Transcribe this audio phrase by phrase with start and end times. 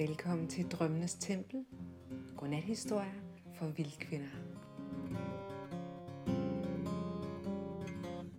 [0.00, 1.64] Velkommen til Drømmenes Tempel.
[2.36, 3.20] Godnathistorier
[3.58, 4.28] for vildkvinder.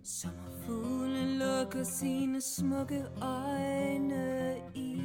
[0.02, 5.02] Sommerfuglen lukker sine smukke øjne i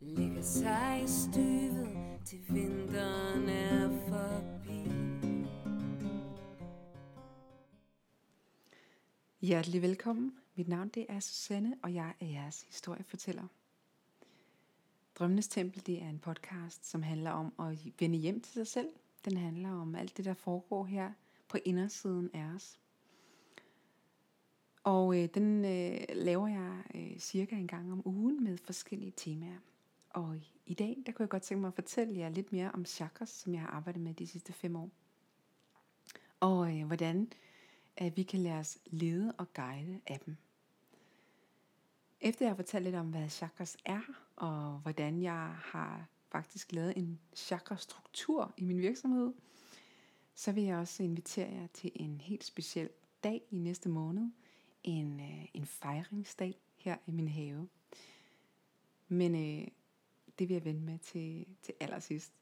[0.00, 1.88] Ligger sig i støvet
[2.24, 4.88] til vinteren er forbi
[9.40, 10.41] Hjertelig velkommen.
[10.54, 13.46] Mit navn det er Susanne, og jeg er jeres historiefortæller.
[15.14, 18.88] Drømmenes Tempel det er en podcast, som handler om at vende hjem til sig selv.
[19.24, 21.12] Den handler om alt det, der foregår her
[21.48, 22.78] på indersiden af os.
[24.84, 29.58] Og øh, den øh, laver jeg øh, cirka en gang om ugen med forskellige temaer.
[30.10, 32.84] Og i dag, der kunne jeg godt tænke mig at fortælle jer lidt mere om
[32.84, 34.90] chakras, som jeg har arbejdet med de sidste fem år.
[36.40, 37.32] Og øh, hvordan
[37.96, 40.36] at vi kan lade os lede og guide af dem.
[42.20, 44.00] Efter jeg har fortalt lidt om, hvad chakras er,
[44.36, 49.32] og hvordan jeg har faktisk lavet en chakrastruktur i min virksomhed,
[50.34, 52.88] så vil jeg også invitere jer til en helt speciel
[53.24, 54.30] dag i næste måned.
[54.82, 57.68] En, øh, en fejringsdag her i min have.
[59.08, 59.68] Men øh,
[60.38, 62.32] det vil jeg vende med til, til allersidst.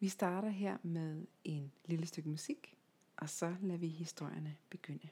[0.00, 2.77] Vi starter her med en lille stykke musik,
[3.18, 5.08] og så lader vi historierne begynde.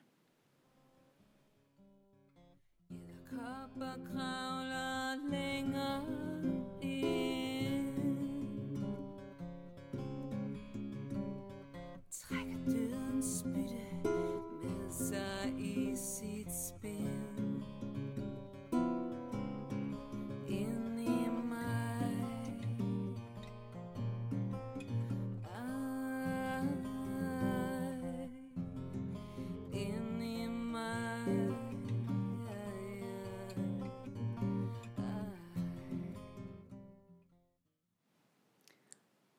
[3.30, 6.35] Kopper kravler længere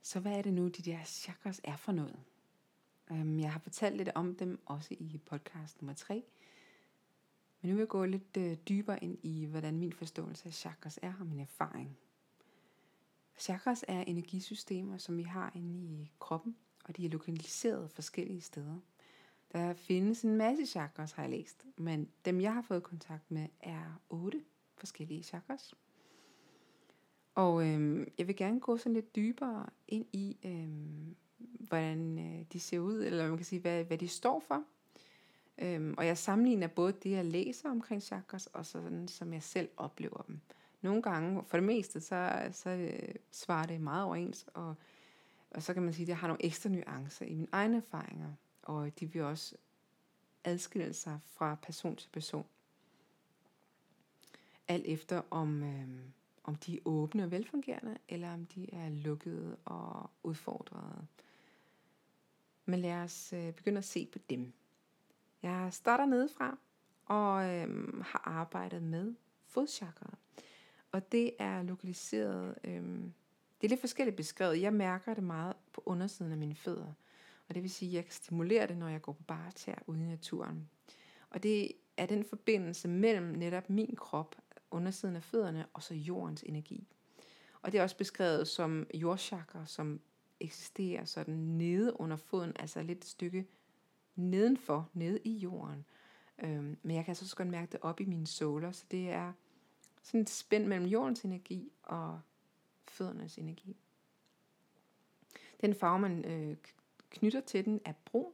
[0.07, 2.19] Så hvad er det nu, de der chakras er for noget?
[3.09, 6.23] Um, jeg har fortalt lidt om dem også i podcast nummer 3.
[7.61, 10.99] Men nu vil jeg gå lidt øh, dybere ind i, hvordan min forståelse af chakras
[11.01, 11.97] er og min erfaring.
[13.37, 18.79] Chakras er energisystemer, som vi har inde i kroppen, og de er lokaliseret forskellige steder.
[19.51, 23.47] Der findes en masse chakras, har jeg læst, men dem jeg har fået kontakt med
[23.59, 24.43] er otte
[24.77, 25.73] forskellige chakras.
[27.37, 32.59] Og øhm, jeg vil gerne gå sådan lidt dybere ind i, øhm, hvordan øh, de
[32.59, 34.63] ser ud, eller man kan sige, hvad, hvad de står for.
[35.57, 39.69] Øhm, og jeg sammenligner både det, jeg læser omkring chakras, og sådan, som jeg selv
[39.77, 40.39] oplever dem.
[40.81, 44.75] Nogle gange, for det meste, så, så øh, svarer det meget overens, og,
[45.51, 48.33] og så kan man sige, at jeg har nogle ekstra nuancer i mine egne erfaringer,
[48.61, 49.55] og de vil også
[50.43, 52.45] adskille sig fra person til person.
[54.67, 55.63] Alt efter om...
[55.63, 55.87] Øh,
[56.47, 61.07] om de er åbne og velfungerende, eller om de er lukkede og udfordrede.
[62.65, 64.53] Men lad os øh, begynde at se på dem.
[65.43, 66.57] Jeg starter nedefra
[67.05, 69.15] og øh, har arbejdet med
[69.45, 70.17] fodchakra.
[70.91, 72.83] Og det er lokaliseret, øh,
[73.61, 74.61] det er lidt forskelligt beskrevet.
[74.61, 76.93] Jeg mærker det meget på undersiden af mine fødder.
[77.49, 79.75] Og det vil sige, at jeg kan stimulere det, når jeg går på bare tær
[79.87, 80.69] ude i naturen.
[81.29, 84.35] Og det er den forbindelse mellem netop min krop,
[84.71, 86.87] undersiden af fødderne, og så jordens energi.
[87.61, 90.01] Og det er også beskrevet som jordchakra, som
[90.39, 93.47] eksisterer sådan nede under foden, altså lidt et stykke
[94.15, 95.85] nedenfor, nede i jorden.
[96.43, 99.09] Øhm, men jeg kan altså også godt mærke det op i mine såler, så det
[99.09, 99.33] er
[100.03, 102.21] sådan et spænd mellem jordens energi og
[102.87, 103.77] føddernes energi.
[105.61, 106.57] Den farve, man øh,
[107.09, 108.31] knytter til den, er brun,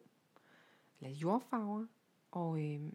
[0.99, 1.85] eller jordfarver,
[2.31, 2.91] og øh,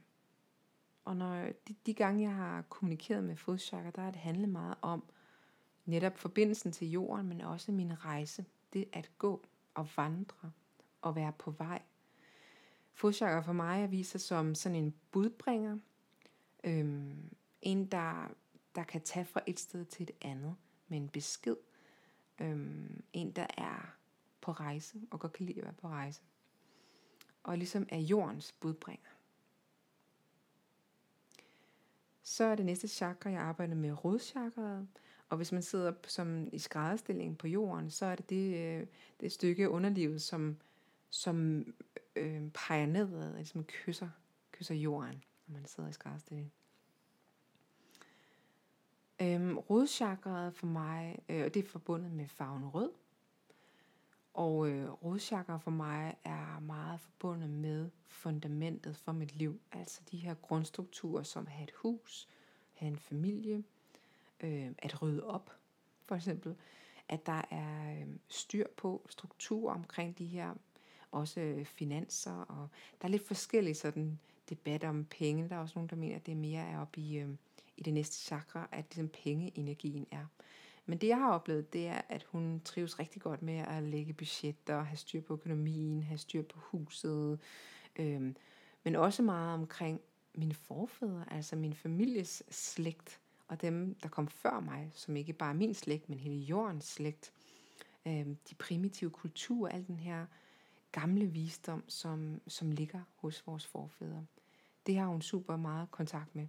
[1.08, 4.74] og når de, de gange, jeg har kommunikeret med fodchakra, der har det handlet meget
[4.82, 5.04] om
[5.84, 8.44] netop forbindelsen til jorden, men også min rejse.
[8.72, 10.52] Det at gå og vandre
[11.02, 11.82] og være på vej.
[12.92, 15.78] Fodchakra for mig er viser som sådan en budbringer.
[16.64, 18.28] Øhm, en, der,
[18.74, 20.56] der kan tage fra et sted til et andet
[20.88, 21.56] med en besked.
[22.38, 23.96] Øhm, en, der er
[24.40, 26.22] på rejse og godt kan lide at være på rejse.
[27.42, 29.17] Og ligesom er jordens budbringer.
[32.28, 34.88] Så er det næste chakra, jeg arbejder med rodchakraet.
[35.28, 38.86] Og hvis man sidder som i skrædderstilling på jorden, så er det det, øh,
[39.20, 40.56] det stykke underlivet, som,
[41.10, 41.66] som
[42.16, 44.08] øh, peger nedad, og ligesom kysser,
[44.52, 46.52] kysser jorden, når man sidder i skrædderstilling.
[49.22, 52.90] Øhm, rodchakraet for mig, øh, og det er forbundet med farven rød.
[54.38, 59.60] Og øh, rodchakra for mig er meget forbundet med fundamentet for mit liv.
[59.72, 62.28] Altså de her grundstrukturer som at have et hus,
[62.74, 63.64] have en familie,
[64.40, 65.52] øh, at rydde op,
[66.06, 66.54] for eksempel.
[67.08, 70.54] At der er øh, styr på struktur omkring de her,
[71.12, 72.68] også øh, finanser, og
[73.00, 74.18] der er lidt forskellige sådan
[74.48, 75.48] debat om penge.
[75.48, 77.28] Der er også nogen, der mener, at det mere er oppe i, øh,
[77.76, 80.26] i det næste chakra, at ligesom pengeenergien er.
[80.88, 84.12] Men det, jeg har oplevet, det er, at hun trives rigtig godt med at lægge
[84.12, 87.40] budgetter, have styr på økonomien, have styr på huset,
[87.96, 88.36] øhm,
[88.84, 90.00] men også meget omkring
[90.34, 95.50] mine forfædre, altså min families slægt, og dem, der kom før mig, som ikke bare
[95.50, 97.32] er min slægt, men hele jordens slægt.
[98.06, 100.26] Øhm, de primitive kulturer, al den her
[100.92, 104.26] gamle visdom, som, som ligger hos vores forfædre.
[104.86, 106.46] Det har hun super meget kontakt med.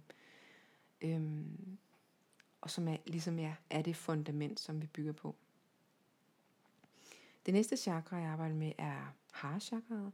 [1.00, 1.78] Øhm,
[2.60, 5.36] og som er, ligesom er, er det fundament, som vi bygger på.
[7.46, 10.10] Det næste chakra, jeg arbejder med, er hara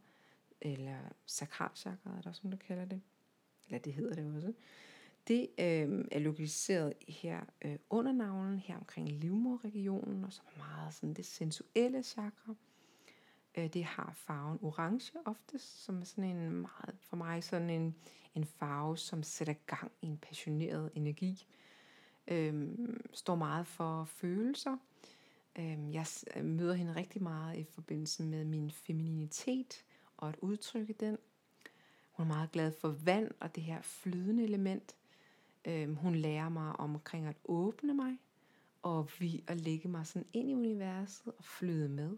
[0.60, 3.00] eller sakralchakraet, er der også nogen, der kalder det.
[3.66, 4.52] Eller det hedder det også.
[5.28, 10.94] Det øh, er lokaliseret her øh, under navlen, her omkring livmorregionen, og som er meget
[10.94, 12.54] sådan det sensuelle chakra.
[13.54, 17.94] Øh, det har farven orange oftest, som er sådan en meget, for mig sådan en,
[18.34, 21.46] en farve, som sætter gang i en passioneret energi
[22.28, 24.76] øhm, står meget for følelser.
[25.58, 26.06] Øhm, jeg
[26.42, 29.84] møder hende rigtig meget i forbindelse med min femininitet
[30.16, 31.18] og at udtrykke den.
[32.12, 34.96] Hun er meget glad for vand og det her flydende element.
[35.64, 38.18] Øhm, hun lærer mig omkring at åbne mig
[38.82, 42.16] og vi at lægge mig sådan ind i universet og flyde med.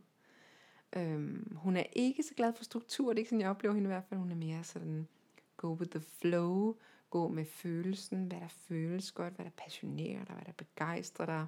[0.97, 3.87] Øhm, hun er ikke så glad for struktur, det er ikke sådan, jeg oplever hende
[3.87, 4.21] i hvert fald.
[4.21, 5.09] Hun er mere sådan
[5.57, 6.77] go with the flow,
[7.11, 11.47] gå med følelsen, hvad der føles godt, hvad der passionerer dig, hvad der begejstrer dig.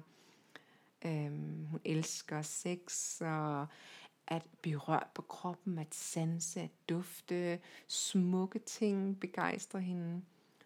[1.05, 3.67] Øhm, hun elsker sex og
[4.27, 10.21] at blive rørt på kroppen, at sanse, at dufte, smukke ting begejstrer hende.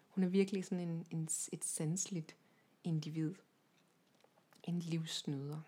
[0.08, 2.36] Hun er virkelig sådan en, en, et sansligt
[2.84, 3.34] individ.
[4.64, 5.60] En livsnyder.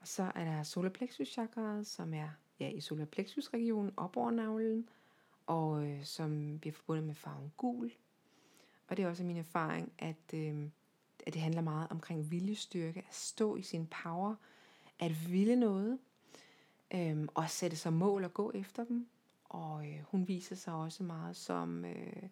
[0.00, 2.28] Og så er der solarplexus chakraet, som er
[2.60, 4.88] ja, i solarplexusregionen op over navlen,
[5.46, 7.92] og øh, som bliver forbundet med farven gul.
[8.88, 10.64] Og det er også min erfaring, at, øh,
[11.26, 14.34] at det handler meget omkring viljestyrke, at stå i sin power,
[14.98, 15.98] at ville noget,
[16.94, 19.08] øh, og sætte sig mål og gå efter dem.
[19.44, 22.22] Og øh, hun viser sig også meget som øh,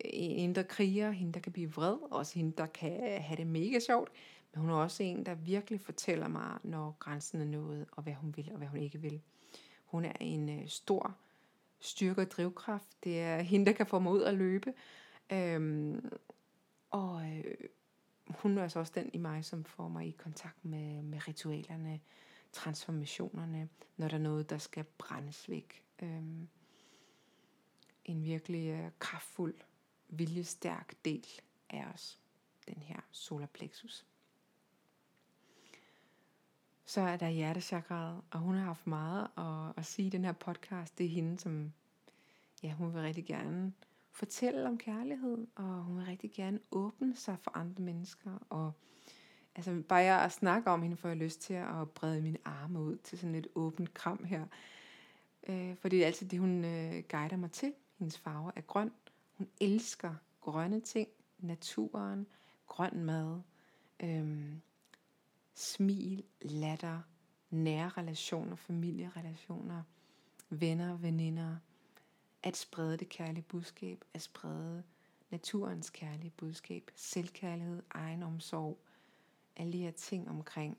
[0.00, 3.78] en indre kriger, hende der kan blive vred, også hende der kan have det mega
[3.80, 4.10] sjovt,
[4.52, 8.14] men hun er også en, der virkelig fortæller mig, når grænsen er nået, og hvad
[8.14, 9.20] hun vil og hvad hun ikke vil.
[9.84, 11.16] Hun er en øh, stor
[11.80, 12.88] styrke og drivkraft.
[13.04, 14.74] Det er hende, der kan få mig ud at løbe.
[15.32, 16.12] Øhm,
[16.90, 17.54] og øh,
[18.28, 22.00] hun er altså også den i mig, som får mig i kontakt med, med ritualerne,
[22.52, 25.82] transformationerne, når der er noget, der skal brændes væk.
[26.02, 26.48] Øhm,
[28.04, 29.54] en virkelig øh, kraftfuld,
[30.08, 31.26] viljestærk del
[31.70, 32.20] af os,
[32.68, 34.06] den her solar plexus.
[36.86, 40.32] Så er der hjertechakraet, og hun har haft meget at, at sige i den her
[40.32, 40.98] podcast.
[40.98, 41.72] Det er hende, som
[42.62, 43.72] ja, hun vil rigtig gerne
[44.10, 48.30] fortælle om kærlighed, og hun vil rigtig gerne åbne sig for andre mennesker.
[48.50, 48.72] Og
[49.56, 52.80] altså, bare jeg at snakke om hende, får jeg lyst til at brede mine arme
[52.80, 54.46] ud til sådan et åbent kram her.
[55.48, 57.72] Øh, for det er altid det, hun øh, guider mig til.
[57.98, 58.92] Hendes farve er grøn.
[59.38, 62.26] Hun elsker grønne ting, naturen,
[62.66, 63.40] grøn mad.
[64.02, 64.52] Øh,
[65.56, 67.00] smil, latter,
[67.50, 69.82] nære relationer, familierelationer,
[70.50, 71.56] venner, veninder,
[72.42, 74.82] at sprede det kærlige budskab, at sprede
[75.30, 78.78] naturens kærlige budskab, selvkærlighed, egenomsorg,
[79.56, 80.78] alle de her ting omkring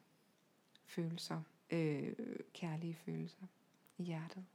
[0.86, 2.16] følelser, øh,
[2.54, 3.46] kærlige følelser
[3.98, 4.46] i hjertet.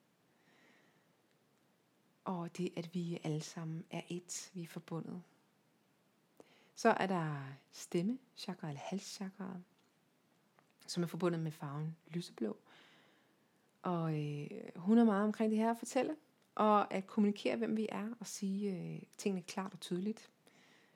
[2.25, 5.23] Og det, at vi alle sammen er et, vi er forbundet.
[6.75, 9.57] Så er der stemme, chakra eller halschakra,
[10.87, 12.57] som er forbundet med farven lyseblå.
[13.83, 16.17] Og øh, hun er meget omkring det her at fortælle,
[16.55, 20.31] og at kommunikere, hvem vi er, og sige øh, tingene klart og tydeligt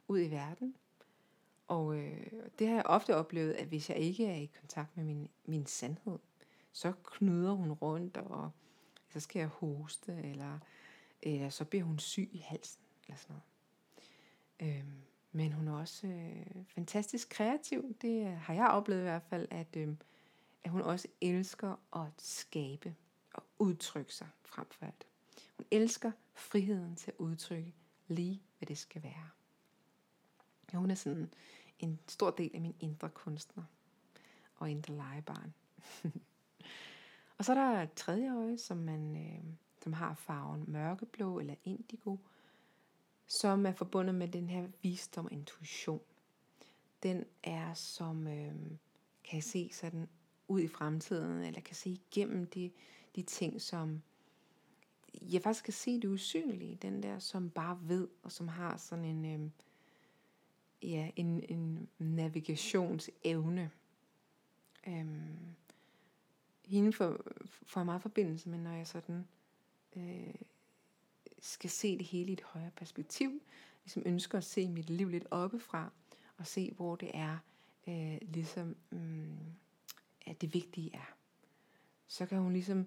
[0.08, 0.74] ud i verden.
[1.68, 2.26] Og øh,
[2.58, 5.66] det har jeg ofte oplevet, at hvis jeg ikke er i kontakt med min, min
[5.66, 6.18] sandhed,
[6.72, 8.50] så knyder hun rundt, og
[9.08, 10.58] så skal jeg hoste, eller,
[11.26, 14.76] øh, så bliver hun syg i halsen, eller sådan noget.
[14.78, 15.02] Øhm,
[15.36, 17.96] men hun er også øh, fantastisk kreativ.
[18.02, 19.88] Det øh, har jeg oplevet i hvert fald, at, øh,
[20.64, 22.94] at hun også elsker at skabe
[23.34, 25.06] og udtrykke sig frem for alt.
[25.56, 27.74] Hun elsker friheden til at udtrykke
[28.08, 29.28] lige, hvad det skal være.
[30.72, 31.32] Ja, hun er sådan
[31.78, 33.64] en stor del af min indre kunstner
[34.56, 35.54] og indre legebarn.
[37.38, 39.44] og så er der et tredje øje, som, man, øh,
[39.82, 42.16] som har farven mørkeblå eller indigo,
[43.26, 46.00] som er forbundet med den her visdom og intuition.
[47.02, 48.54] Den er som, øh,
[49.24, 50.08] kan jeg se sådan
[50.48, 52.70] ud i fremtiden, eller kan se igennem de,
[53.16, 54.02] de ting, som
[55.22, 59.04] jeg faktisk kan se det usynlige, den der, som bare ved, og som har sådan
[59.04, 59.50] en, øh,
[60.90, 63.70] ja, en, en navigationsevne.
[64.86, 65.54] Øhm,
[66.64, 69.28] hende får, får jeg meget forbindelse med, når jeg sådan
[69.96, 70.34] øh,
[71.46, 73.42] skal se det hele i et højere perspektiv.
[73.84, 75.92] Ligesom ønsker at se mit liv lidt oppefra,
[76.36, 77.38] og se, hvor det er,
[77.88, 79.36] øh, ligesom, mm,
[80.26, 81.16] at det vigtige er.
[82.06, 82.86] Så kan hun ligesom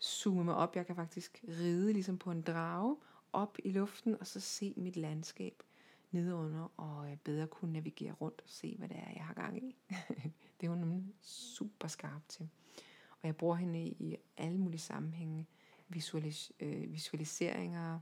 [0.00, 0.76] zoome mig op.
[0.76, 2.96] Jeg kan faktisk ride ligesom på en drage
[3.32, 5.62] op i luften, og så se mit landskab
[6.10, 9.62] nedenunder, og øh, bedre kunne navigere rundt og se, hvad det er, jeg har gang
[9.64, 9.76] i.
[10.60, 12.48] det er hun nemlig super skarp til.
[13.10, 15.46] Og jeg bruger hende i alle mulige sammenhænge.
[15.94, 18.00] Visualis- øh, visualiseringer,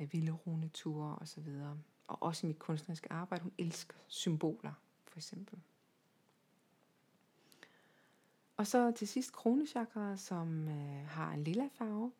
[0.00, 1.48] øh, vilde runeture osv.
[2.06, 3.42] Og også i mit kunstneriske arbejde.
[3.42, 4.72] Hun elsker symboler,
[5.04, 5.58] for eksempel.
[8.56, 12.12] Og så til sidst kronechakra, som øh, har en lilla farve,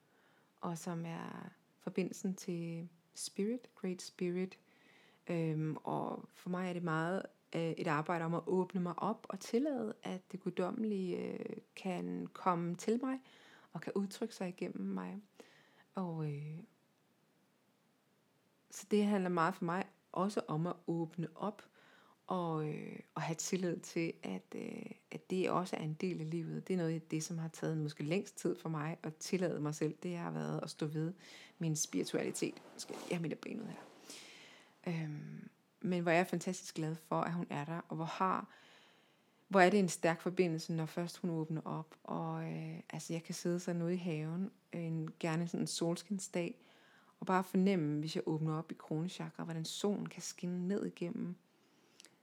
[0.61, 1.51] og som er
[1.81, 4.59] forbindelsen til spirit, great spirit.
[5.27, 7.23] Øhm, og for mig er det meget
[7.55, 12.27] øh, et arbejde om at åbne mig op og tillade, at det guddommelige øh, kan
[12.33, 13.21] komme til mig
[13.75, 15.23] og kan udtrykke sig igennem mig.
[15.95, 16.59] Og øh,
[18.71, 21.63] så det handler meget for mig også om at åbne op
[22.27, 26.31] og, øh, og have tillid til, at, øh, at det også er en del af
[26.31, 26.69] livet.
[26.69, 29.61] Det er noget af det, som har taget måske længst tid for mig at tillade
[29.61, 29.97] mig selv.
[30.03, 31.13] Det har været at stå ved
[31.59, 32.63] min spiritualitet.
[32.77, 33.85] Skal jeg mit ben ud her.
[34.87, 35.49] Øhm,
[35.81, 38.49] men hvor jeg er fantastisk glad for, at hun er der, og hvor har
[39.55, 41.97] hvor er det en stærk forbindelse, når først hun åbner op.
[42.05, 45.67] Og øh, altså, jeg kan sidde sådan ude i haven, øh, en, gerne sådan en
[45.67, 46.59] solskinsdag,
[47.21, 51.37] og bare fornemme, hvis jeg åbner op i kronechakra, hvordan solen kan skinne ned igennem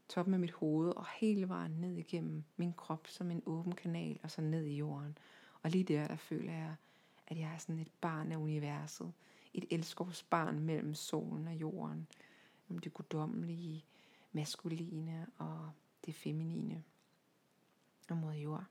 [0.10, 4.20] toppen af mit hoved, og hele vejen ned igennem min krop, som en åben kanal,
[4.24, 5.18] og så ned i jorden.
[5.64, 6.76] Og lige der, der føler jeg,
[7.28, 9.14] at jeg er sådan et barn af universet.
[9.54, 12.08] Et elskovsbarn mellem solen og jorden.
[12.70, 13.86] Om det guddommelige,
[14.32, 15.72] maskuline og
[16.06, 16.84] det feminine
[18.10, 18.64] og mod jord.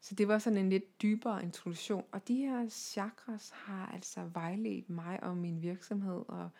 [0.00, 2.04] Så det var sådan en lidt dybere introduktion.
[2.12, 6.50] Og de her chakras har altså vejledt mig og min virksomhed og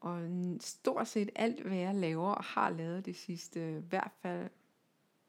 [0.00, 0.28] og
[0.60, 4.50] stort set alt, hvad jeg laver og har lavet de sidste, i hvert fald,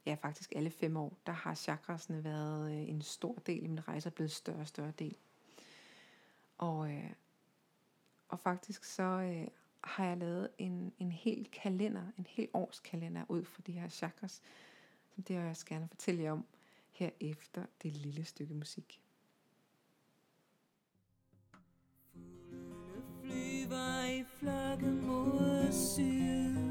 [0.05, 3.87] ja faktisk alle fem år, der har chakrasene været øh, en stor del i min
[3.87, 5.15] rejse og blevet større og større del.
[6.57, 7.11] Og, øh,
[8.27, 9.47] og faktisk så øh,
[9.81, 13.89] har jeg lavet en, en hel kalender, en hel års kalender ud for de her
[13.89, 14.41] chakras,
[15.17, 16.45] det vil jeg også gerne fortælle jer om
[16.91, 19.01] her efter det lille stykke musik.
[22.11, 26.66] Fuglene flyver i flokke mod syd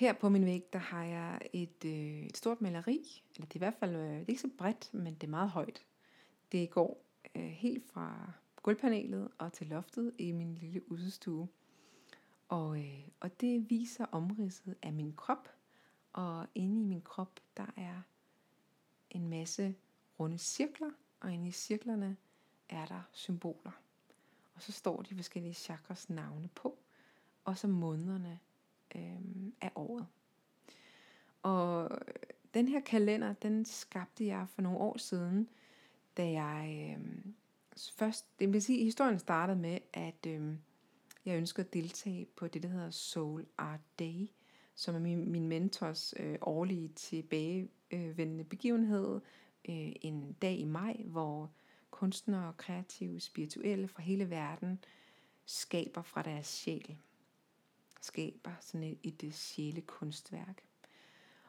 [0.00, 3.56] Her på min væg, der har jeg et, øh, et stort maleri, eller det er
[3.56, 5.86] i hvert fald, øh, det er ikke så bredt, men det er meget højt.
[6.52, 7.04] Det går
[7.34, 11.48] øh, helt fra gulvpanelet og til loftet i min lille udstue.
[12.48, 15.48] Og, øh, og det viser omridset af min krop,
[16.12, 18.02] og inde i min krop, der er
[19.10, 19.74] en masse
[20.20, 20.90] runde cirkler,
[21.20, 22.16] og inde i cirklerne
[22.68, 23.72] er der symboler.
[24.54, 26.78] Og så står de forskellige chakras navne på,
[27.44, 28.40] og så månederne
[28.94, 30.06] øh, af året.
[31.42, 31.98] Og
[32.54, 35.48] den her kalender, den skabte jeg for nogle år siden,
[36.16, 37.32] da jeg øh,
[37.92, 40.54] først, det vil sige, historien startede med, at øh,
[41.24, 44.30] jeg ønskede at deltage på det, der hedder Soul Art Day,
[44.74, 49.20] som er min, min mentors øh, årlige tilbagevendende begivenhed,
[49.68, 51.50] øh, en dag i maj, hvor
[51.90, 54.84] kunstnere, kreative, spirituelle fra hele verden
[55.46, 56.96] skaber fra deres sjæl
[58.00, 60.62] skaber sådan et, et sjæle kunstværk.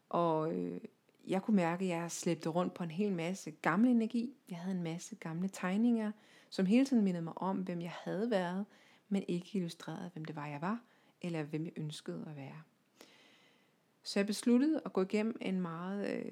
[0.09, 0.81] Og øh,
[1.27, 4.33] jeg kunne mærke, at jeg slæbte rundt på en hel masse gammel energi.
[4.49, 6.11] Jeg havde en masse gamle tegninger,
[6.49, 8.65] som hele tiden mindede mig om, hvem jeg havde været,
[9.09, 10.81] men ikke illustrerede, hvem det var, jeg var,
[11.21, 12.61] eller hvem jeg ønskede at være.
[14.03, 16.31] Så jeg besluttede at gå igennem en meget øh,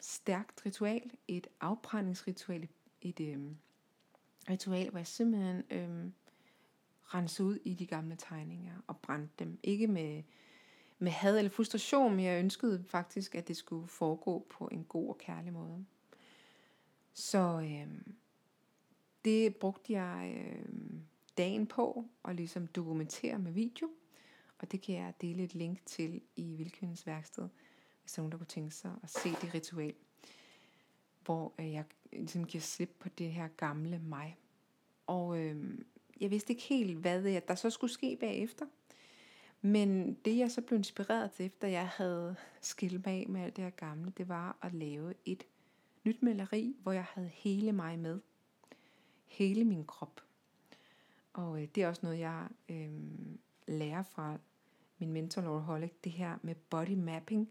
[0.00, 2.68] stærkt ritual, et afbrændingsritual,
[3.02, 3.38] et øh,
[4.50, 6.12] ritual, hvor jeg simpelthen øh,
[7.14, 9.58] rense ud i de gamle tegninger og brændte dem.
[9.62, 10.22] Ikke med,
[10.98, 15.08] med had eller frustration, men jeg ønskede faktisk, at det skulle foregå på en god
[15.08, 15.84] og kærlig måde.
[17.14, 18.00] Så øh,
[19.24, 21.00] det brugte jeg øh,
[21.38, 23.90] dagen på at ligesom dokumentere med video.
[24.58, 27.48] Og det kan jeg dele et link til i Vilkvindens værksted,
[28.02, 29.94] hvis der er nogen, der kunne tænke sig at se det ritual,
[31.24, 34.36] hvor øh, jeg ligesom giver slip på det her gamle mig.
[35.06, 35.78] Og øh,
[36.20, 38.66] jeg vidste ikke helt, hvad der så skulle ske bagefter.
[39.62, 43.56] Men det jeg så blev inspireret til, efter jeg havde skilt mig af med alt
[43.56, 45.44] det her gamle, det var at lave et
[46.04, 48.20] nyt maleri, hvor jeg havde hele mig med.
[49.26, 50.20] Hele min krop.
[51.32, 52.90] Og øh, det er også noget, jeg øh,
[53.68, 54.38] lærer fra
[54.98, 57.50] min mentor Laura Hollick, det her med body mapping,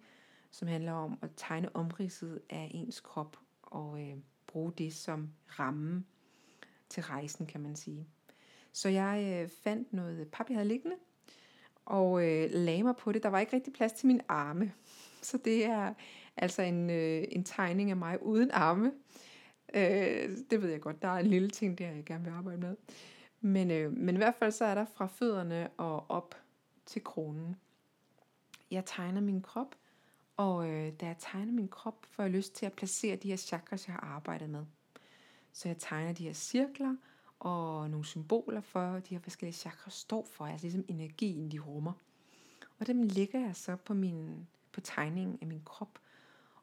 [0.52, 6.04] som handler om at tegne omridset af ens krop og øh, bruge det som ramme
[6.90, 8.08] til rejsen, kan man sige.
[8.74, 10.96] Så jeg øh, fandt noget pap, jeg havde liggende,
[11.86, 13.24] og øh, lagde mig på det.
[13.24, 14.74] Der var ikke rigtig plads til mine arme.
[15.22, 15.94] Så det er
[16.38, 18.92] altså en, øh, en tegning af mig uden arme.
[19.74, 22.62] Øh, det ved jeg godt, der er en lille ting der, jeg gerne vil arbejde
[22.62, 22.76] med.
[23.42, 26.36] Men, øh, men i hvert fald så er der fra fødderne og op
[26.86, 27.56] til kronen.
[28.72, 29.76] Jeg tegner min krop,
[30.38, 33.36] og øh, da jeg tegner min krop, får jeg lyst til at placere de her
[33.36, 34.66] chakras, jeg har arbejdet med.
[35.54, 36.96] Så jeg tegner de her cirkler
[37.40, 41.94] og nogle symboler for, de her forskellige chakras står for, altså ligesom energien, de rummer.
[42.80, 46.00] Og dem lægger jeg så på, min, på tegningen af min krop,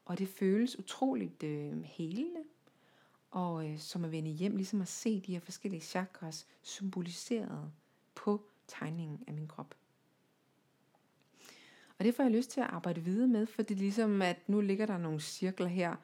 [0.05, 2.43] og det føles utroligt øh, helende,
[3.31, 7.71] og øh, som at vende hjem, ligesom at se de her forskellige chakras symboliseret
[8.15, 9.75] på tegningen af min krop.
[11.99, 14.49] Og det får jeg lyst til at arbejde videre med, for det er ligesom, at
[14.49, 15.95] nu ligger der nogle cirkler her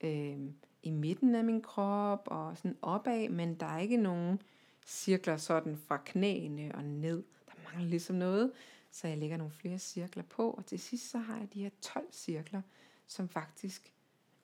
[0.00, 0.38] øh,
[0.82, 4.42] i midten af min krop og sådan opad, men der er ikke nogen
[4.86, 7.24] cirkler sådan fra knæene og ned.
[7.46, 8.52] Der mangler ligesom noget,
[8.90, 11.70] så jeg lægger nogle flere cirkler på, og til sidst så har jeg de her
[11.80, 12.62] 12 cirkler,
[13.06, 13.92] som faktisk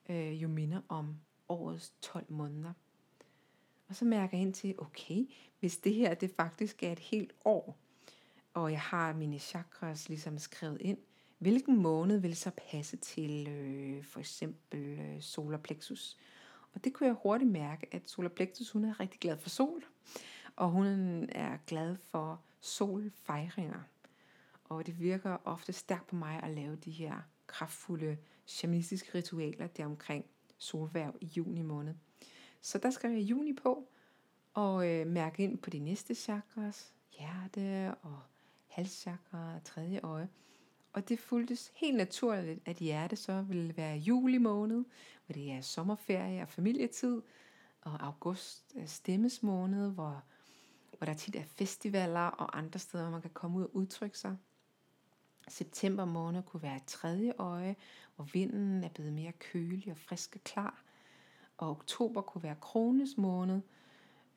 [0.08, 1.16] øh, jo minder om
[1.48, 2.72] årets 12 måneder.
[3.88, 5.26] Og så mærker jeg ind til, okay,
[5.60, 7.78] hvis det her det faktisk er et helt år,
[8.54, 10.98] og jeg har mine chakras ligesom skrevet ind,
[11.44, 16.18] hvilken måned vil så passe til øh, for eksempel øh, solar plexus.
[16.74, 19.84] Og det kunne jeg hurtigt mærke, at solar plexus hun er rigtig glad for sol,
[20.56, 20.86] og hun
[21.32, 23.80] er glad for solfejringer.
[24.64, 29.86] Og det virker ofte stærkt på mig at lave de her kraftfulde shamanistiske ritualer der
[29.86, 30.24] omkring
[30.58, 31.94] solværv i juni måned.
[32.60, 33.88] Så der skal jeg juni på,
[34.54, 38.20] og øh, mærke ind på de næste chakras, hjerte og
[38.66, 40.28] halschakra og tredje øje.
[40.94, 44.84] Og det fuldtes helt naturligt, at hjerte så ville være juli måned,
[45.26, 47.22] hvor det er sommerferie og familietid,
[47.80, 50.22] og august er stemmes måned, hvor,
[50.98, 54.18] hvor der tit er festivaler og andre steder, hvor man kan komme ud og udtrykke
[54.18, 54.36] sig.
[55.48, 57.76] September måned kunne være et tredje øje,
[58.16, 60.84] hvor vinden er blevet mere kølig og frisk og klar.
[61.56, 63.60] Og oktober kunne være krones måned,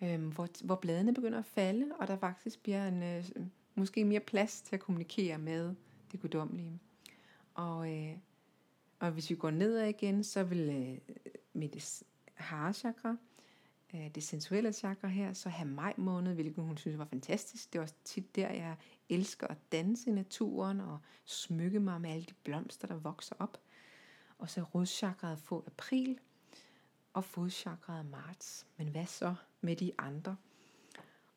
[0.01, 3.29] øh, hvor, hvor bladene begynder at falde, og der faktisk bliver en, øh,
[3.75, 5.75] måske mere plads til at kommunikere med
[6.11, 6.79] det guddommelige.
[7.53, 8.17] Og, øh,
[8.99, 11.13] og hvis vi går nedad igen, så vil øh,
[11.53, 13.17] mit harachakra,
[13.93, 17.73] øh, det sensuelle chakra her, så have maj måned, hvilket hun synes var fantastisk.
[17.73, 18.75] Det er også tit der, jeg
[19.09, 23.57] elsker at danse i naturen og smykke mig med alle de blomster, der vokser op.
[24.37, 26.19] Og så rodchakraet få april,
[27.13, 28.65] og fodchakraet marts.
[28.77, 30.35] Men hvad så med de andre?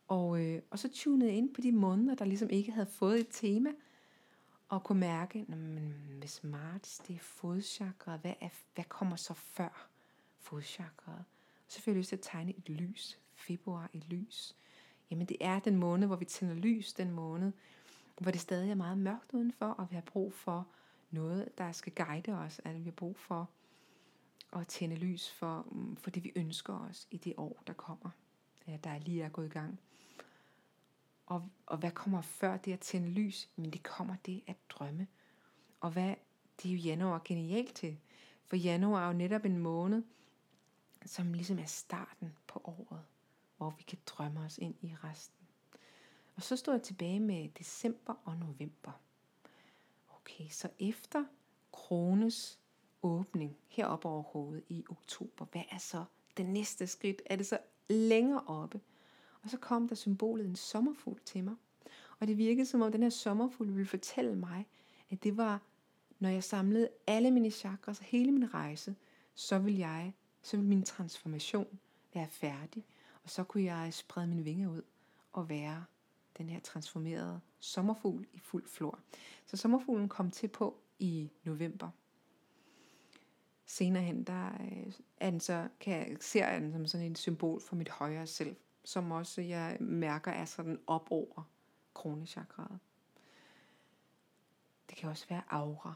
[0.09, 3.20] Og, øh, og så tunede jeg ind på de måneder, der ligesom ikke havde fået
[3.20, 3.70] et tema,
[4.70, 9.88] og kunne mærke, men hvis marts det er fodchakret, hvad, er, hvad kommer så før
[10.38, 11.24] fodchakret?
[11.68, 13.18] Så får jeg lyst til at tegne et lys.
[13.35, 14.56] Februar et lys.
[15.11, 17.52] Jamen det er den måned, hvor vi tænder lys, den måned,
[18.20, 20.66] hvor det stadig er meget mørkt udenfor, og vi har brug for
[21.11, 23.50] noget, der skal guide os, at vi har brug for
[24.52, 28.11] at tænde lys for, mm, for det, vi ønsker os i det år, der kommer,
[28.85, 29.80] der lige er gået i gang.
[31.31, 33.49] Og, og hvad kommer før det at tænde lys?
[33.57, 35.07] Men det kommer det at drømme.
[35.81, 36.14] Og hvad,
[36.62, 37.99] det er jo januar genialt til.
[38.45, 40.03] For januar er jo netop en måned,
[41.07, 43.03] som ligesom er starten på året,
[43.57, 45.47] hvor vi kan drømme os ind i resten.
[46.37, 48.93] Og så står jeg tilbage med december og november.
[50.09, 51.25] Okay, så efter
[51.73, 52.59] krones
[53.03, 55.45] åbning heroppe over hovedet i oktober.
[55.53, 56.05] Hvad er så
[56.37, 57.23] det næste skridt?
[57.27, 58.81] Er det så længere oppe?
[59.42, 61.55] Og så kom der symbolet en sommerfugl til mig.
[62.18, 64.66] Og det virkede som om den her sommerfugl ville fortælle mig,
[65.11, 65.62] at det var,
[66.18, 68.96] når jeg samlede alle mine chakras og hele min rejse,
[69.35, 71.79] så vil jeg, så vil min transformation
[72.14, 72.85] være færdig.
[73.24, 74.83] Og så kunne jeg sprede mine vinger ud
[75.33, 75.85] og være
[76.38, 78.98] den her transformerede sommerfugl i fuld flor.
[79.46, 81.90] Så sommerfuglen kom til på i november.
[83.66, 87.18] Senere hen, der øh, er den så, kan jeg, ser jeg den som sådan et
[87.18, 91.43] symbol for mit højere selv, som også jeg mærker er sådan op over
[91.95, 92.79] kronechakraet.
[94.90, 95.95] Det kan også være aura.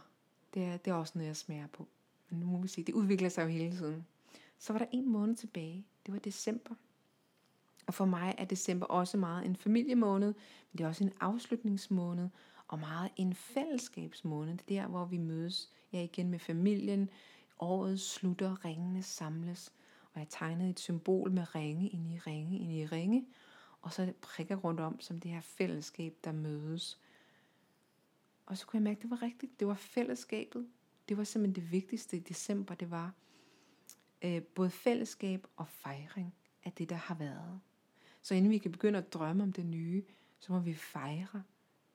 [0.54, 1.88] Det er, det er også noget, jeg smager på.
[2.28, 4.06] Men nu må vi se, det udvikler sig jo hele tiden.
[4.58, 5.86] Så var der en måned tilbage.
[6.06, 6.74] Det var december.
[7.86, 10.34] Og for mig er december også meget en familiemåned,
[10.72, 12.28] men det er også en afslutningsmåned,
[12.68, 14.58] og meget en fællesskabsmåned.
[14.68, 17.10] Det er der, hvor vi mødes ja, igen med familien.
[17.58, 19.72] Året slutter, ringene samles.
[20.14, 23.26] Og jeg tegnede et symbol med ringe ind i ringe ind i ringe.
[23.82, 27.00] Og så prikker rundt om som det her fællesskab, der mødes.
[28.46, 29.60] Og så kunne jeg mærke, at det var rigtigt.
[29.60, 30.68] Det var fællesskabet.
[31.08, 32.74] Det var simpelthen det vigtigste i december.
[32.74, 33.12] Det var
[34.22, 37.60] øh, både fællesskab og fejring af det, der har været.
[38.22, 40.04] Så inden vi kan begynde at drømme om det nye,
[40.38, 41.42] så må vi fejre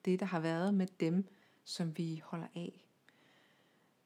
[0.06, 1.28] det, der har været med dem,
[1.64, 2.86] som vi holder af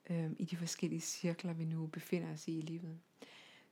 [0.09, 2.99] øh, i de forskellige cirkler, vi nu befinder os i i livet.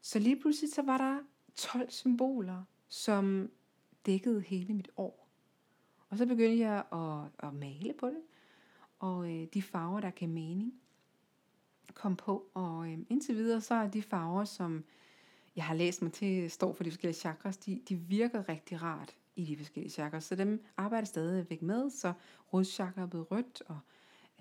[0.01, 1.19] Så lige pludselig så var der
[1.55, 3.51] 12 symboler, som
[4.05, 5.27] dækkede hele mit år.
[6.09, 8.21] Og så begyndte jeg at, at male på det,
[8.99, 10.73] og øh, de farver, der gav mening,
[11.93, 12.49] kom på.
[12.53, 14.83] Og øh, indtil videre, så er de farver, som
[15.55, 19.15] jeg har læst mig til, står for de forskellige chakras, de, de virker rigtig rart
[19.35, 20.23] i de forskellige chakras.
[20.23, 22.13] Så dem arbejder stadigvæk med, så
[22.53, 23.79] rødchakra er blevet rødt, og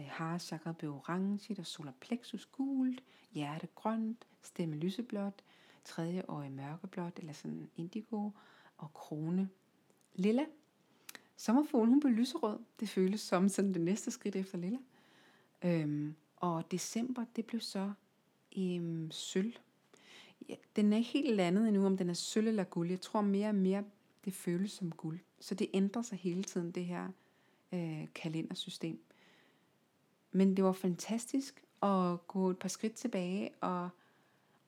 [0.00, 5.42] øh, harachakra er blevet orange, og solar plexus gult, hjerte grønt, stemme lyseblåt,
[5.84, 8.30] tredje øje mørkeblåt, eller sådan indigo,
[8.78, 9.48] og krone
[10.14, 10.46] lilla.
[11.36, 12.58] Sommerfuglen, hun blev lyserød.
[12.80, 14.78] Det føles som sådan det næste skridt efter lilla.
[15.64, 17.92] Øhm, og december, det blev så
[18.58, 19.52] øhm, sølv.
[20.48, 22.90] Ja, den er ikke helt landet endnu, om den er sølv eller guld.
[22.90, 23.84] Jeg tror mere og mere,
[24.24, 25.18] det føles som guld.
[25.40, 27.08] Så det ændrer sig hele tiden, det her
[27.72, 29.00] øh, kalendersystem.
[30.32, 33.88] Men det var fantastisk at gå et par skridt tilbage og,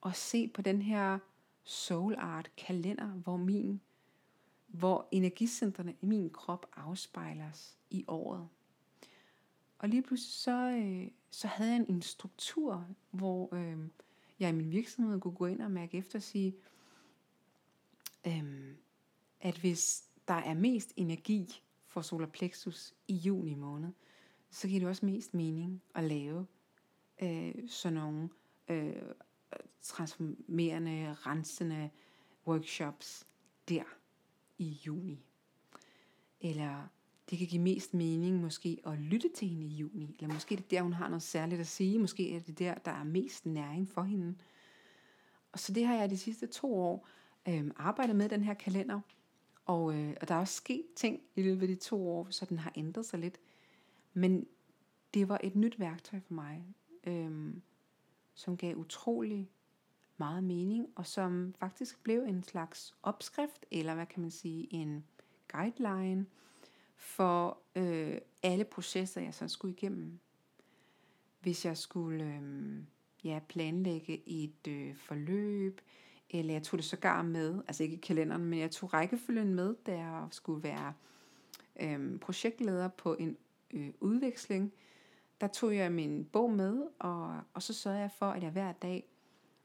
[0.03, 1.19] og se på den her
[1.65, 3.81] soul art kalender, hvor min
[4.73, 8.49] hvor energicentrene i min krop afspejles i året.
[9.79, 13.79] Og lige pludselig så, øh, så havde jeg en, struktur, hvor øh,
[14.39, 16.55] jeg i min virksomhed kunne gå ind og mærke efter og sige,
[18.27, 18.75] øh,
[19.41, 23.93] at hvis der er mest energi for solar plexus i juni måned,
[24.51, 26.47] så giver det også mest mening at lave
[27.23, 28.29] øh, sådan nogle
[28.69, 29.03] øh,
[29.83, 31.91] transformerende, rensende
[32.47, 33.27] workshops
[33.69, 33.83] der
[34.59, 35.25] i juni.
[36.41, 36.89] Eller
[37.31, 40.17] det kan give mest mening måske at lytte til hende i juni.
[40.21, 41.99] Eller måske er det der, hun har noget særligt at sige.
[41.99, 44.35] Måske er det der, der er mest næring for hende.
[45.53, 47.09] Og så det har jeg de sidste to år
[47.49, 49.01] øh, arbejdet med, den her kalender.
[49.67, 52.45] Og, øh, og der er også sket ting i løbet af de to år, så
[52.45, 53.41] den har ændret sig lidt.
[54.15, 54.47] Men
[55.15, 57.55] det var et nyt værktøj for mig, øh,
[58.35, 59.51] som gav utrolig
[60.17, 65.05] meget mening, og som faktisk blev en slags opskrift, eller hvad kan man sige, en
[65.53, 66.27] guideline
[66.97, 70.19] for øh, alle processer, jeg så skulle igennem.
[71.41, 72.77] Hvis jeg skulle øh,
[73.25, 75.81] ja, planlægge et øh, forløb,
[76.31, 79.75] eller jeg tog det sågar med, altså ikke i kalenderen, men jeg tog rækkefølgen med,
[79.87, 80.95] da jeg skulle være
[81.81, 83.37] øh, projektleder på en
[83.71, 84.73] øh, udveksling.
[85.41, 88.73] Der tog jeg min bog med, og, og så sørgede jeg for, at jeg hver
[88.73, 89.12] dag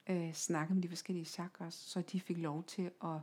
[0.09, 3.19] øh, snakke med de forskellige chakras, så de fik lov til at,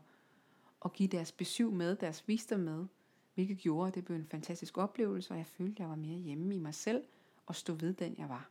[0.85, 2.87] at give deres besøg med, deres visdom med,
[3.35, 6.18] hvilket gjorde, at det blev en fantastisk oplevelse, og jeg følte, at jeg var mere
[6.18, 7.03] hjemme i mig selv,
[7.47, 8.51] og stod ved den, jeg var.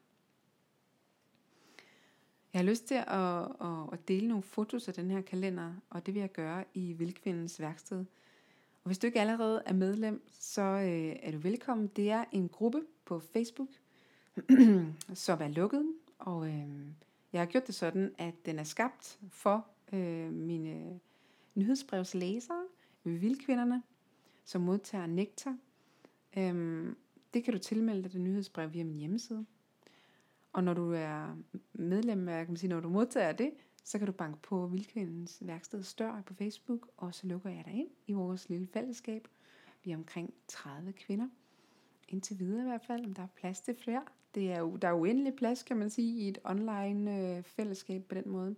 [2.54, 6.06] Jeg har lyst til at, at, at dele nogle fotos af den her kalender, og
[6.06, 8.06] det vil jeg gøre i Vildkvindens værksted.
[8.84, 11.88] Og hvis du ikke allerede er medlem, så øh, er du velkommen.
[11.88, 13.69] Det er en gruppe på Facebook,
[15.13, 16.86] som er lukket, og øh,
[17.34, 21.00] jeg har gjort det sådan, at den er skabt for øh, mine
[21.56, 22.65] nyhedsbrevslæsere,
[23.04, 23.84] vildkvinderne,
[24.46, 25.58] som modtager nektar.
[26.38, 26.98] Øhm,
[27.34, 29.46] det kan du tilmelde dig det nyhedsbrev via min hjemmeside.
[30.54, 31.38] Og når du er
[31.74, 33.52] medlem af, kan man sige, når du modtager det,
[33.84, 37.74] så kan du banke på Vildkvindens værksted dør på Facebook, og så lukker jeg dig
[37.74, 39.28] ind i vores lille fællesskab.
[39.84, 41.28] Vi er omkring 30 kvinder.
[42.08, 44.04] indtil videre i hvert fald, om der er plads til flere.
[44.36, 48.04] Det er jo, der er uendelig plads, kan man sige, i et online øh, fællesskab
[48.04, 48.56] på den måde.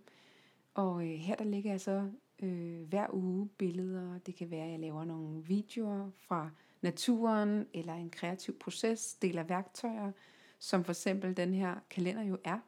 [0.74, 2.10] Og øh, her der ligger jeg så
[2.42, 4.18] øh, hver uge billeder.
[4.18, 6.50] Det kan være, at jeg laver nogle videoer fra
[6.82, 10.12] naturen, eller en kreativ proces, deler værktøjer,
[10.58, 12.58] som for eksempel den her kalender jo er,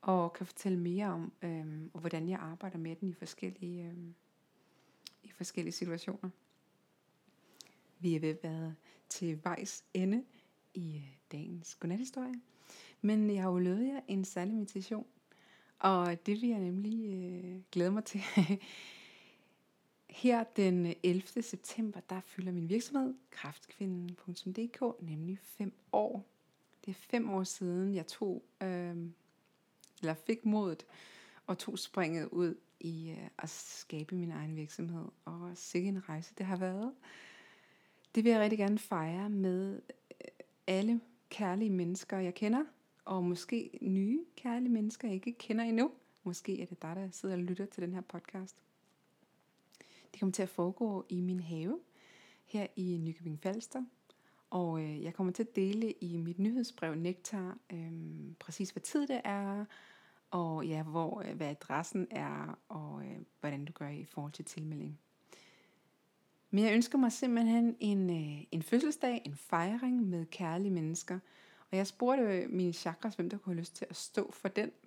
[0.00, 3.96] og kan fortælle mere om, øh, og hvordan jeg arbejder med den i forskellige, øh,
[5.22, 6.30] i forskellige situationer.
[7.98, 8.74] Vi er ved at være
[9.08, 10.24] til vejs ende
[10.76, 12.40] i øh, dagens godnathistorie.
[13.00, 15.06] Men jeg har jo lovet jer en særlig meditation,
[15.78, 18.20] og det vil jeg nemlig øh, glæde mig til.
[20.10, 21.42] Her den øh, 11.
[21.42, 26.26] september, der fylder min virksomhed, kraftkvinden.dk, nemlig fem år.
[26.84, 28.96] Det er fem år siden, jeg tog, øh,
[30.00, 30.86] eller fik modet,
[31.46, 35.04] og tog springet ud i øh, at skabe min egen virksomhed.
[35.24, 36.92] Og sikke en rejse det har været.
[38.14, 39.80] Det vil jeg rigtig gerne fejre med
[40.66, 41.00] alle
[41.30, 42.64] kærlige mennesker, jeg kender,
[43.04, 45.90] og måske nye kærlige mennesker, jeg ikke kender endnu.
[46.24, 48.56] Måske er det dig, der sidder og lytter til den her podcast.
[50.12, 51.78] Det kommer til at foregå i min have
[52.44, 53.84] her i Nykøbing Falster.
[54.50, 57.92] Og øh, jeg kommer til at dele i mit nyhedsbrev Nektar øh,
[58.38, 59.64] præcis hvad tid det er,
[60.30, 64.44] og ja, hvor, øh, hvad adressen er, og øh, hvordan du gør i forhold til
[64.44, 65.00] tilmelding.
[66.50, 71.18] Men jeg ønsker mig simpelthen en, øh, en fødselsdag, en fejring med kærlige mennesker.
[71.70, 74.70] Og jeg spurgte mine chakras, hvem der kunne have lyst til at stå for den.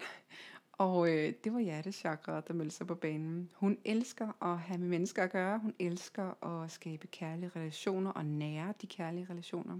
[0.71, 3.51] Og øh, det var hjertechakra, der meldte sig på banen.
[3.55, 5.59] Hun elsker at have med mennesker at gøre.
[5.59, 9.79] Hun elsker at skabe kærlige relationer og nære de kærlige relationer.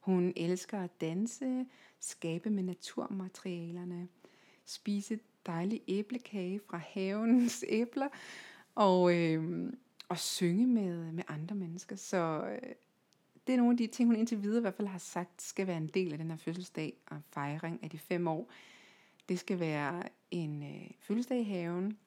[0.00, 1.66] Hun elsker at danse,
[2.00, 4.08] skabe med naturmaterialerne,
[4.64, 8.08] spise dejlig æblekage fra havens æbler,
[8.74, 9.72] og, øh,
[10.10, 11.96] og synge med, med andre mennesker.
[11.96, 12.72] Så øh,
[13.46, 15.66] det er nogle af de ting, hun indtil videre i hvert fald har sagt, skal
[15.66, 18.50] være en del af den her fødselsdag og fejring af de fem år.
[19.28, 21.98] Det skal være en øh, fødselsdag i haven,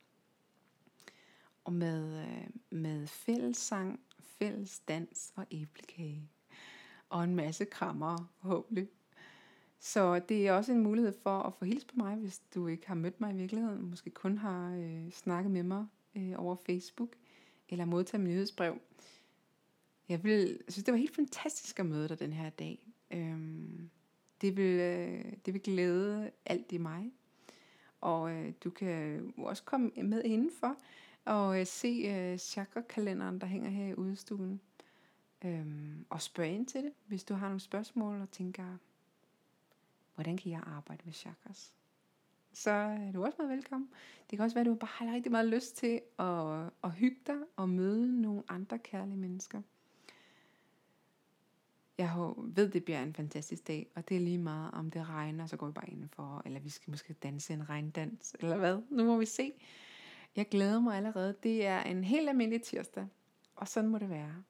[1.64, 6.30] og med, øh, med fællessang, fælles dans og æblekage.
[7.10, 8.88] Og en masse krammer, håbentlig.
[9.80, 12.88] Så det er også en mulighed for at få hils på mig, hvis du ikke
[12.88, 13.90] har mødt mig i virkeligheden.
[13.90, 15.86] Måske kun har øh, snakket med mig
[16.16, 17.10] øh, over Facebook,
[17.74, 18.78] eller modtage min nyhedsbrev.
[20.10, 22.88] Jeg, vil, jeg synes, det var helt fantastisk at møde dig den her dag.
[23.12, 23.90] Øhm,
[24.42, 27.12] det, vil, øh, det vil glæde alt i mig.
[28.02, 30.78] Og øh, du kan også komme med indenfor
[31.26, 34.62] og øh, se øh, chakrakalenderen, der hænger her i udstuen.
[35.46, 38.78] Øhm, og spørge ind til det, hvis du har nogle spørgsmål og tænker,
[40.16, 41.74] hvordan kan jeg arbejde med chakras?
[42.54, 43.90] Så er du også meget velkommen.
[44.30, 47.20] Det kan også være, at du bare har rigtig meget lyst til at, at hygge
[47.28, 49.62] dig og møde nogle andre kærlige mennesker.
[51.98, 55.46] Jeg ved, det bliver en fantastisk dag, og det er lige meget, om det regner,
[55.46, 58.82] så går vi bare indenfor, eller vi skal måske danse en regndans, eller hvad.
[58.90, 59.54] Nu må vi se.
[60.36, 61.36] Jeg glæder mig allerede.
[61.44, 63.08] Det er en helt almindelig tirsdag,
[63.56, 64.44] og sådan må det være.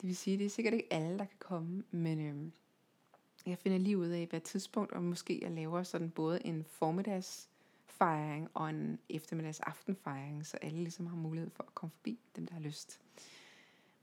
[0.00, 2.50] Det vil sige, det er sikkert ikke alle, der kan komme, men øh,
[3.46, 8.48] jeg finder lige ud af, hvad tidspunkt, og måske jeg laver sådan både en formiddagsfejring
[8.54, 12.54] og en eftermiddags aftenfejring, så alle ligesom har mulighed for at komme forbi, dem der
[12.54, 13.00] har lyst.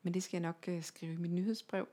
[0.04, 1.88] Men det skal jeg nok øh, skrive i mit nyhedsbrev.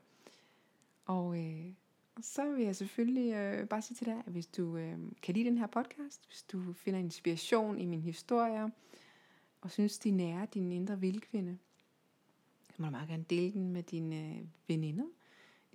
[1.05, 1.73] Og øh,
[2.21, 5.45] så vil jeg selvfølgelig øh, bare sige til dig, at hvis du øh, kan lide
[5.45, 8.71] den her podcast, hvis du finder inspiration i min historie,
[9.61, 11.57] og synes, de nærer din indre vildkvinde,
[12.69, 15.05] så må du meget gerne dele den med dine øh, veninder,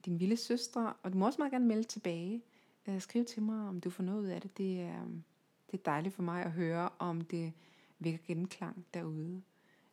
[0.04, 2.42] dine vilde søstre, og du må også meget gerne melde tilbage.
[2.86, 4.58] Øh, skriv til mig, om du får noget ud af det.
[4.58, 5.04] Det er,
[5.70, 7.52] det er dejligt for mig at høre, om det
[7.98, 9.42] vækker genklang derude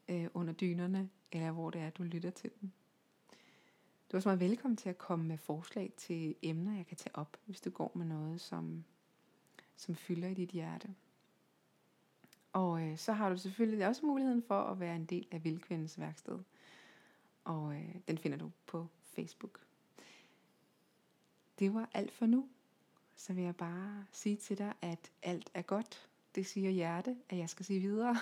[0.10, 2.74] øh, under dynerne, eller hvor det er, du lytter til den.
[4.12, 7.15] Du er også meget velkommen til at komme med forslag til emner, jeg kan tage
[7.15, 8.84] op, hvis du går med noget, som,
[9.76, 10.95] som fylder i dit hjerte.
[12.54, 16.00] Og øh, så har du selvfølgelig også muligheden for at være en del af Vildkvindens
[16.00, 16.39] værksted.
[17.43, 19.68] Og øh, den finder du på Facebook.
[21.60, 22.50] Det var alt for nu.
[23.15, 26.10] Så vil jeg bare sige til dig, at alt er godt.
[26.36, 28.17] Det siger hjerte, at jeg skal sige videre.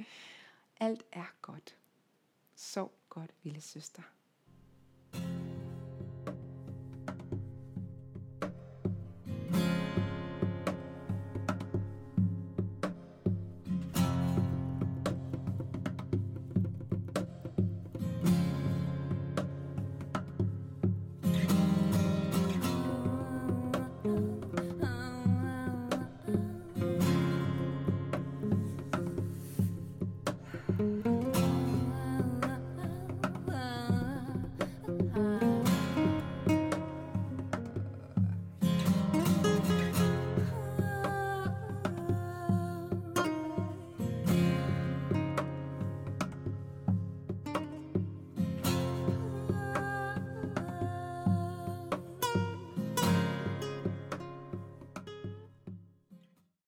[0.80, 1.76] Alt er godt.
[2.54, 4.02] Sov godt, lille søster.